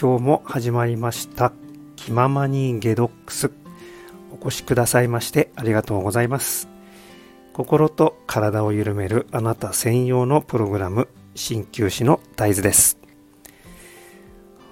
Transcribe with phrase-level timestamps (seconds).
[0.00, 1.52] 今日も始まりました。
[1.94, 3.50] 気ままにゲドックス。
[4.32, 6.70] お越しくださいましてありがとうございます。
[7.52, 12.96] 心と体を緩めるあなた専用のプログラム鍼灸師の大豆です。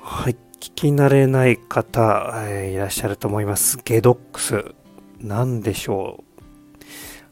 [0.00, 3.80] はい聞き慣れない方、えー、いらっしゃると思います。
[3.84, 4.76] ゲドックス
[5.18, 6.42] 何でしょう？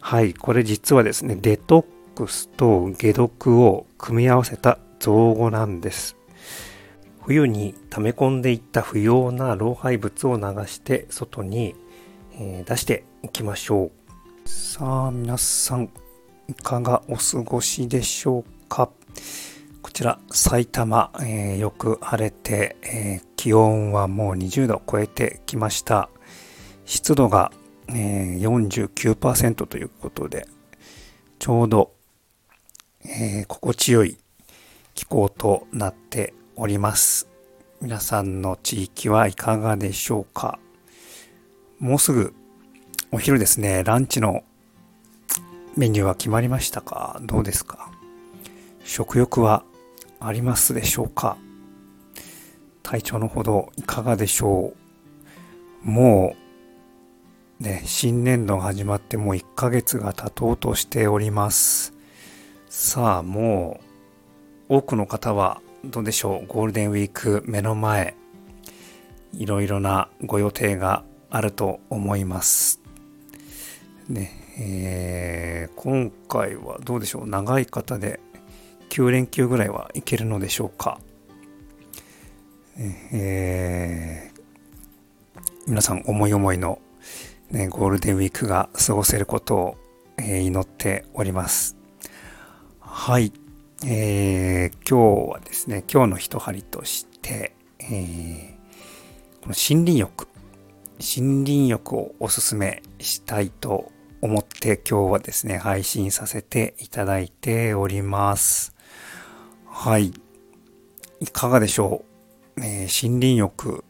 [0.00, 6.16] はいこれ実はですねデトックスと解毒を組み合わせた造語なんです。
[7.26, 11.74] 冬に溜め込んでいった不要な老廃物を流して外に、
[12.38, 13.84] え出していきましょ
[14.44, 14.48] う。
[14.48, 15.88] さあ皆さん
[16.48, 18.90] いかがお過ごしでしょうか？
[19.80, 26.10] こちら埼玉、えー、よく晴れて、えー、気温はもう20度を超えてきました。
[26.84, 27.52] 湿度が、
[27.88, 30.46] えー、49%ということで
[31.38, 31.92] ちょうど、
[33.06, 34.18] え心地よい
[34.94, 37.28] 気候となっております。
[37.80, 40.58] 皆さんの地域はいかがでしょうか？
[41.78, 42.34] もうすぐ
[43.10, 44.44] お昼ですね、ランチの
[45.76, 47.20] メニューは決まりましたか？
[47.22, 47.90] どうですか？
[48.84, 49.64] 食欲は
[50.20, 51.36] ありますでしょうか？
[52.82, 54.74] 体調のほどいかがでしょ
[55.84, 55.90] う？
[55.90, 56.36] も
[57.60, 61.94] うね、新年度が始まってもう1ヶ月が経とうとしております。
[62.68, 63.80] さあ、も
[64.68, 68.16] う多くの方はどうでしょう、ゴールデンウィーク目の前、
[69.32, 72.80] いろいろなご予定があると思います。
[74.08, 78.20] ね、えー、今回はどうでしょう、長い方で
[78.90, 80.98] 9連休ぐらいはいけるのでしょうか？
[82.76, 86.80] えー、皆さん思い思いの、
[87.50, 89.76] ね、ゴールデンウィークが過ごせることを、
[90.18, 91.76] え、祈っております。
[92.80, 93.32] はい。
[93.86, 100.26] えー、今日はですね、今日の一針として、えー、この森林浴、
[100.98, 108.74] 森林浴をおすすめしたいと思って今日はですね、配信させていただいております。
[109.66, 110.14] はい。
[111.20, 112.06] いかがでしょ
[112.56, 113.84] う、えー、森林浴、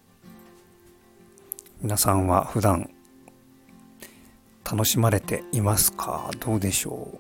[1.82, 2.91] 皆さんは普段
[4.69, 6.32] 楽しまれていますか？
[6.41, 7.19] どうでしょう？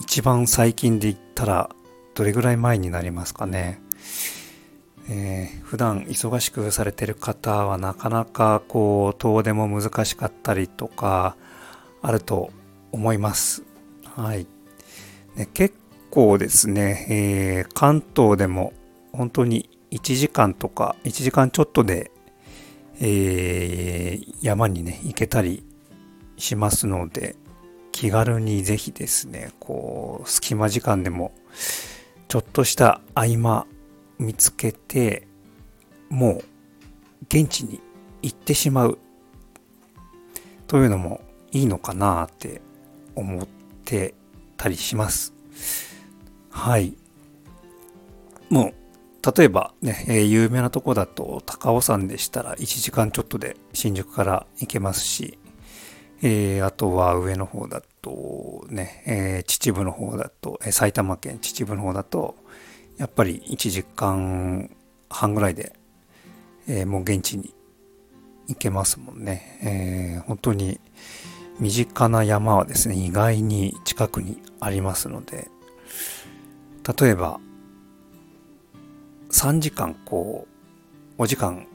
[0.00, 1.70] 一番最近で言ったら
[2.18, 3.80] どれぐらい前になりますかね。
[5.08, 11.36] えー、普段忙しくされてる方はなかなかこう遠出も難しかったりとか
[12.02, 12.50] あると
[12.90, 13.62] 思います。
[14.02, 14.48] はい。
[15.36, 15.76] ね、結
[16.10, 18.72] 構ですね、えー、関東でも
[19.12, 22.10] 本当に1時間とか1時間ちょっとで、
[23.00, 25.62] えー、山にね行けたり
[26.36, 27.36] しますので
[27.92, 31.32] 気軽にぜひですねこう隙間時間でも
[32.28, 33.66] ちょっとした合間
[34.18, 35.26] 見つけて、
[36.10, 36.44] もう
[37.24, 37.80] 現地に
[38.22, 38.98] 行ってしまう
[40.66, 41.22] というのも
[41.52, 42.60] いいのかなって
[43.14, 43.46] 思っ
[43.84, 44.14] て
[44.58, 45.32] たりします。
[46.50, 46.94] はい。
[48.50, 55.38] もう、例えばね、えー、有名なとこだと高尾山でしたら1時間ちょっとで新宿から行けますし、
[56.20, 62.34] えー、あとは上の方だとね、えー、秩父の方だと、えー、埼玉県秩父の方だと、
[62.96, 64.70] やっぱり1時間
[65.08, 65.72] 半ぐらいで、
[66.66, 67.54] え、もう現地に
[68.48, 70.18] 行けますもんね。
[70.20, 70.80] え、本当に
[71.60, 75.48] 身近な山はですね、意外に近くにありますので、
[77.00, 77.40] 例えば、
[79.30, 81.66] 3時間こう、お時間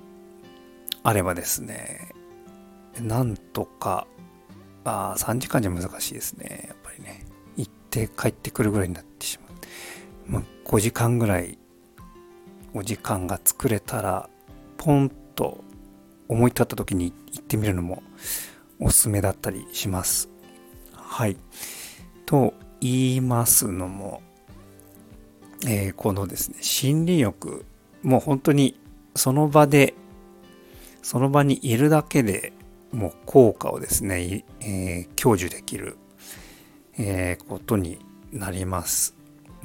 [1.04, 2.14] あればですね、
[3.00, 4.08] なんとか
[4.86, 6.66] あ3時間じゃ難しいですね。
[6.68, 7.26] やっぱりね。
[7.56, 10.32] 行って帰ってくるぐらいになってしまう。
[10.32, 11.58] まあ、5時間ぐらい
[12.74, 14.30] お時間が作れたら、
[14.78, 15.64] ポンと
[16.28, 18.02] 思い立った時に行ってみるのも
[18.80, 20.30] おすすめだったりします。
[20.94, 21.38] はい。
[22.26, 24.22] と言いますのも、
[25.68, 27.66] えー、このですね、心理欲、
[28.02, 28.80] もう本当に
[29.16, 29.94] その場で、
[31.02, 32.54] その場にいるだけで
[32.94, 35.98] もう効果をですね、えー、享受できる、
[36.98, 38.00] えー、ことに
[38.32, 39.16] なります。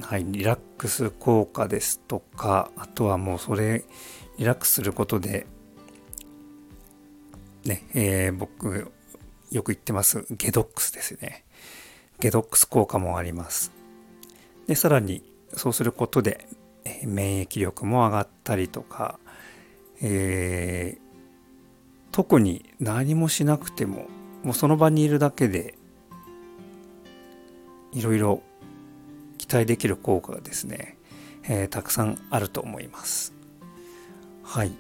[0.00, 3.84] はい、リラックス効果ですとか、あとはもうそれ、
[4.38, 5.46] リラックスすることで、
[7.64, 8.92] ね、えー、僕、
[9.50, 11.44] よく言ってます、ゲドックスですね。
[12.20, 13.72] ゲドックス効果もあります。
[14.66, 15.22] で、さらに、
[15.54, 16.48] そうすることで、
[17.04, 19.19] 免疫力も上がったりとか、
[20.00, 21.07] えー、
[22.18, 24.08] 特に何もしなくても
[24.42, 25.76] もうその場にいるだけで
[27.92, 28.42] いろいろ
[29.38, 30.98] 期待できる効果がですね、
[31.44, 33.32] えー、たくさんあると思います。
[34.42, 34.72] はい。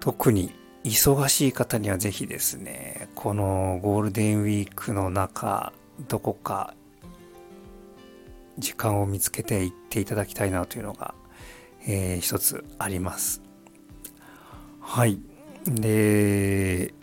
[0.00, 0.50] 特に
[0.82, 5.74] 忙しい方にはぜひですねこのゴールデンウィークの中
[6.08, 6.72] どこか
[8.56, 11.14] 時間を見つけて行っていただきたいなというのが、
[11.86, 13.42] えー、一つあります。
[14.80, 15.20] はい。
[15.66, 16.94] で、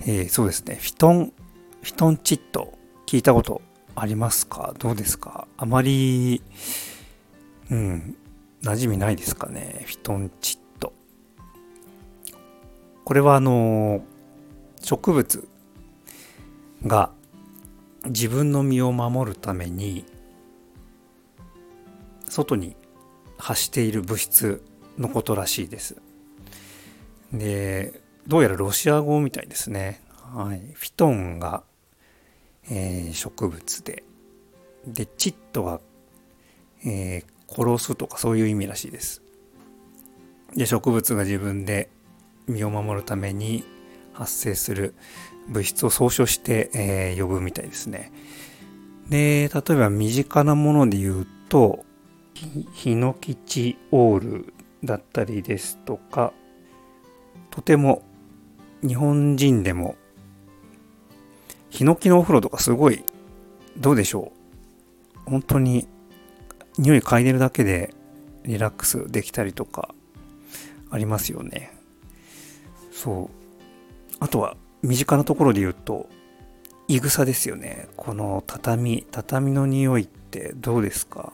[0.00, 0.76] えー、そうですね。
[0.76, 1.32] フィトン
[1.82, 2.76] フィトンチット
[3.06, 3.62] 聞いたこと
[3.94, 4.74] ありますか？
[4.78, 5.46] どうですか？
[5.56, 6.42] あまり
[7.70, 8.16] うん
[8.62, 9.82] 馴染みないですかね？
[9.86, 10.92] フィトンチット
[13.04, 14.02] これはあの
[14.82, 15.48] 植物
[16.84, 17.10] が
[18.04, 20.04] 自分の身を守るために
[22.28, 22.76] 外に
[23.38, 24.64] 発している物質
[24.98, 25.96] のことらしいです。
[27.32, 30.00] でどうやらロシア語みたいですね。
[30.34, 31.62] はい、フィトンが、
[32.70, 34.02] えー、植物で
[34.86, 35.80] でチットが、
[36.84, 39.22] えー、殺すとかそういう意味らしいです。
[40.54, 41.90] で植物が自分で
[42.46, 43.64] 身を守るために
[44.12, 44.94] 発生する
[45.48, 48.12] 物質を総称して、えー、呼ぶみたいですね。
[49.08, 51.84] で例えば身近なもので言うと
[52.72, 56.32] ヒノキチオールだったりですとか
[57.56, 58.02] とても
[58.86, 59.96] 日本人でも
[61.70, 63.02] ヒノキのお風呂とかすごい
[63.78, 64.32] どうでしょ
[65.26, 65.88] う本当に
[66.78, 67.94] 匂い嗅いでるだけで
[68.44, 69.94] リラックスできたりとか
[70.90, 71.72] ありますよね。
[72.92, 74.16] そう。
[74.20, 76.08] あとは身近なところで言うと、
[76.86, 77.88] いぐさですよね。
[77.96, 81.32] この畳、畳の匂いってどうですか？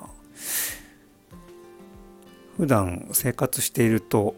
[2.56, 4.34] 普段生活していると、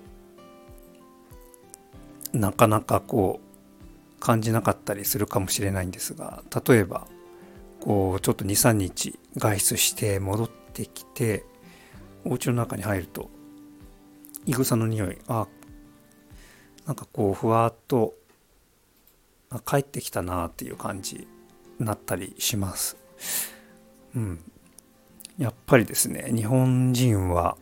[2.35, 7.07] なかなかこう、感じなかったりするかもしれないんですが、例えば、
[7.81, 11.45] こう、ちょっと2、3日外出して戻ってきて
[12.25, 13.29] お家の中に入ると
[14.47, 15.47] いぐさの匂いあ
[16.87, 18.15] なんかこうふわっと
[19.67, 21.27] 帰ってきたなっていう感じ
[21.79, 22.97] になったりします。
[24.15, 24.41] うん。
[25.39, 27.57] やっぱりですね日本人は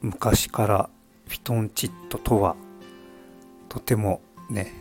[0.00, 0.90] 昔から
[1.28, 2.56] フィトンチッドとは
[3.70, 4.20] とても
[4.50, 4.72] ね、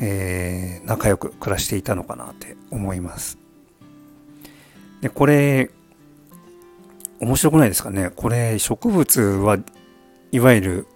[0.00, 3.36] えー、仲良く暮らしていたのかなって思います。
[5.02, 5.70] でこれ
[7.20, 8.10] 面白くないですかね？
[8.10, 9.58] これ植物は
[10.32, 10.86] いわゆる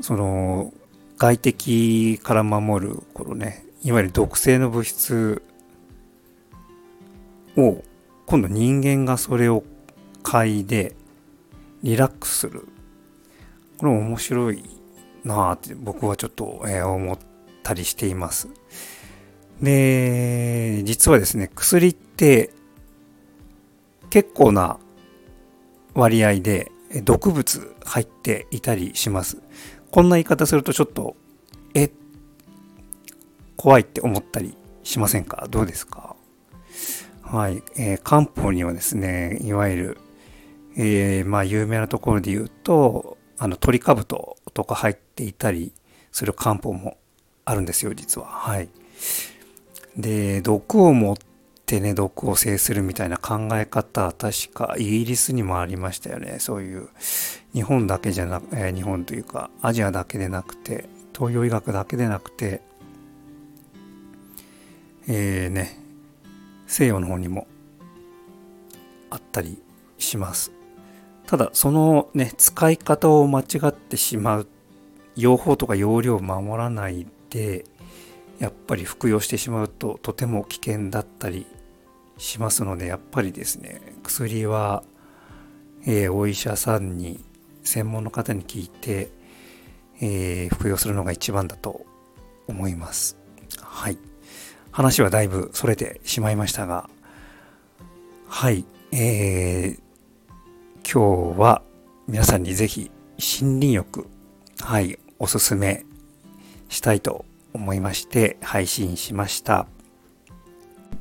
[0.00, 0.74] その
[1.16, 5.42] 外敵から守るこのねいわゆる毒性の物質
[7.56, 7.82] を
[8.26, 9.62] 今度人間がそれを
[10.22, 10.96] 嗅いで
[11.82, 12.66] リラックスする。
[13.78, 14.64] これ面白い
[15.26, 17.18] なあって僕はちょっと、え思っ
[17.62, 18.48] たりしています
[19.60, 22.50] で実はですね薬って
[24.10, 24.78] 結構な
[25.94, 26.70] 割合で
[27.02, 29.38] 毒物入っていたりします。
[29.90, 31.16] こんな言い方するとちょっと、
[31.74, 31.90] え、
[33.56, 35.48] 怖いって思ったりしませんか？
[35.50, 36.14] どうですか？
[37.22, 37.62] はい。
[37.76, 39.98] えー、漢方にはですね、いわゆる、
[40.76, 45.72] えー、まあ有名なところで言うと、あの鳥かぶとか入っていたり
[46.12, 46.98] する漢方も
[47.44, 48.28] あるんですよ、実は。
[48.28, 48.68] はい。
[49.96, 51.16] で、毒を持っ
[51.64, 56.36] てね、毒を制するみたいな考え方は確かイギリスにもありましたよね。
[56.38, 56.88] そういう
[57.54, 62.60] 日本だけじゃなく、えー、日本というかアジアだけでなくて、東洋医学だけでなくて、
[65.08, 65.78] えー、ね、
[66.66, 67.46] 西洋の方にも
[69.08, 69.62] あったり
[69.98, 70.52] します。
[71.26, 74.48] ただ、そのね、使い方を間違ってしまう、
[75.16, 77.64] 用法とか用量を守らないで、
[78.38, 81.46] やっぱり服用してしまうととても危険だったり
[82.18, 84.82] しますのでやっぱりですね薬は、
[85.86, 87.24] えー、お医者さんに
[87.62, 89.10] 専門の方に聞いて、
[90.00, 91.84] えー、服用するのが一番だと
[92.46, 93.18] 思います。
[93.60, 93.98] はい。
[94.70, 96.88] 話はだいぶそれてしまいましたが
[98.28, 98.64] はい。
[98.92, 99.80] えー、
[100.84, 101.62] 今日は
[102.06, 102.90] 皆さんにぜひ
[103.40, 104.06] 森林浴。
[104.60, 104.98] はい。
[105.18, 105.84] おすすめ
[106.68, 109.66] したいと思いまして配信しました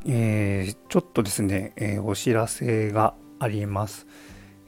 [0.08, 4.06] えー、ちょっとですね、えー、お知らせがあります。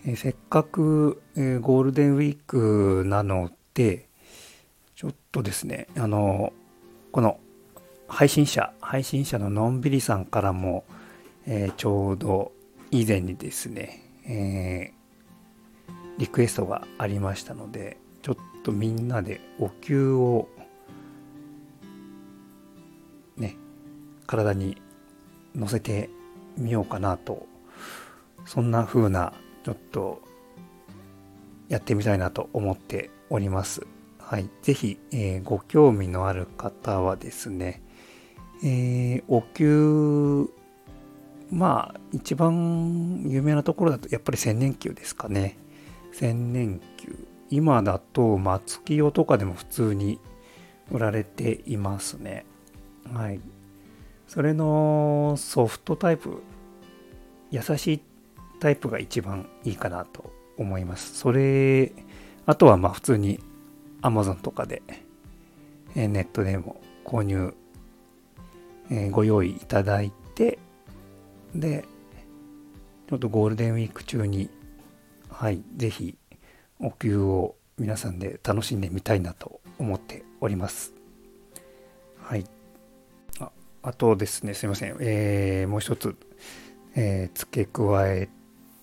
[0.04, 4.10] えー、せっかく、えゴールデンウィークなので、
[4.96, 6.54] ちょっとですね、あの、
[7.12, 7.40] この
[8.08, 10.86] 配信者、配信者ののんびりさんからも、
[11.46, 12.52] えちょうど
[12.92, 14.94] 以前にですね、え
[16.18, 20.50] リクエストがありましたので、ちょっとみんなでお灸を
[23.38, 23.56] ね、
[24.26, 24.82] 体に
[25.58, 26.10] 載せて
[26.58, 27.48] みようかなと
[28.46, 29.34] そんな風な
[29.64, 30.22] ちょっと
[31.68, 33.86] やってみたいなと思っております。
[34.20, 34.50] はい。
[34.62, 37.82] ぜひ、えー、ご興味のある方はですね、
[38.64, 40.50] えー、お灸、
[41.52, 45.58] まあ、一番有名なところだと、やっぱり千年灸ですかね。
[46.14, 47.16] 千年灸。
[47.50, 50.20] 今だと、松清とかでも普通に
[50.92, 52.46] 売られていますね。
[53.14, 53.40] はい。
[54.28, 56.44] それのソフトタイプ、
[57.52, 58.02] 優しい
[58.60, 61.16] タイプが一番いいかなと思います。
[61.16, 61.94] それ、
[62.46, 63.40] あとはまあ普通に
[64.02, 64.82] Amazon とかで、
[65.96, 67.54] えネットでも購入、
[68.90, 70.60] えご用意いただいて、
[71.56, 71.86] で、
[73.10, 74.50] ちょっとゴールデンウィーク中に、
[75.30, 76.18] はい、ぜひ
[76.80, 80.94] お給を皆さんで楽しんでみたいなと思っております。
[82.22, 82.46] はい。
[83.40, 83.52] あ
[83.84, 84.98] あとですね、すいません。
[85.00, 86.16] えー、もう一つ、
[86.96, 88.30] えー、付け加え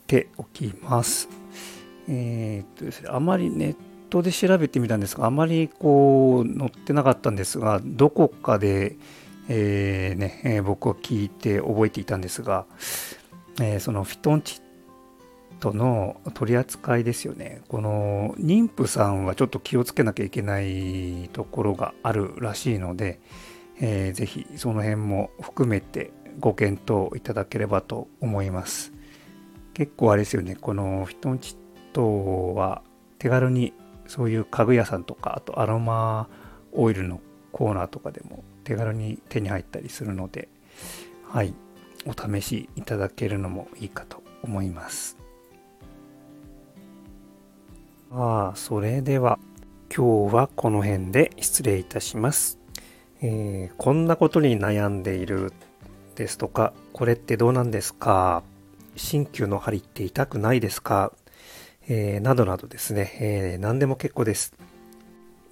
[0.07, 1.29] ておきます。
[2.09, 3.77] えー、っとですね、あまりネッ
[4.11, 8.97] トで調べてみたんですが、あまりこう載ってなかったんですが、どこかで、
[9.49, 12.67] えー、ね、え、僕は聞いて覚えていたんですが、
[13.61, 14.63] えー、そのフィトンチッ
[15.65, 17.63] トの取り扱いですよね。
[17.69, 23.19] この妊婦さんはちょっと気をつけなきゃいけないところがあるらしいので、
[23.81, 28.93] えー、ぜひその辺も含めてご検討いただければと思います。
[29.73, 31.57] 結構あれですよね、このフィトンチッ
[31.95, 32.83] トは
[33.19, 33.73] 手軽に
[34.07, 36.29] そういう家具屋さんとか、あとアロマ
[36.73, 37.21] オイルの
[37.53, 40.51] コーナーとかでも手軽に手に入ったりするので、
[41.27, 41.55] はい、
[42.05, 45.24] お試しいただけるのもいいかと思います。
[48.17, 49.41] ああ、それでは
[49.95, 52.61] 今日はこの辺で失礼いたします。
[53.21, 55.53] えー、こんなことに悩んでいる
[56.15, 58.45] ですとか、これってどうなんですか？
[58.95, 61.13] 鍼灸の針って痛くないですか？
[61.89, 64.55] えー、などなどですね、えー、何でも結構です。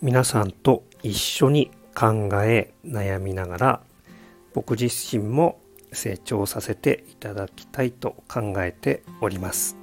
[0.01, 3.81] 皆さんと一緒に考え、悩みながら、
[4.55, 5.59] 僕自身も
[5.93, 9.82] 成長させていただきたいと考えております。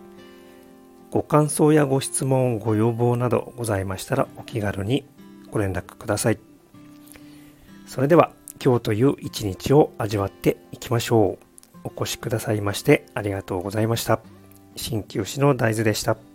[1.12, 5.06] ご感想やご質問、ご要望などございましたらお気軽に
[5.50, 6.40] ご連絡ください。
[7.88, 8.32] それでは
[8.64, 11.46] 今日という一日を味わっていきましょう。
[11.84, 14.20] お越しくださいましてありがとうございました。
[14.76, 16.29] 鍼灸師の大豆でした。